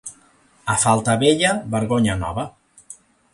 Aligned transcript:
A 0.73 0.75
falta 0.83 1.15
vella, 1.25 1.51
vergonya 1.75 2.17
nova. 2.23 2.47